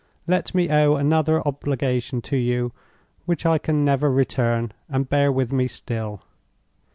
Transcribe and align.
Let 0.25 0.55
me 0.55 0.67
owe 0.69 0.95
another 0.95 1.47
obligation 1.47 2.23
to 2.23 2.35
you 2.35 2.71
which 3.27 3.45
I 3.45 3.59
can 3.59 3.85
never 3.85 4.11
return, 4.11 4.71
and 4.89 5.07
bear 5.07 5.31
with 5.31 5.53
me 5.53 5.67
still! 5.67 6.23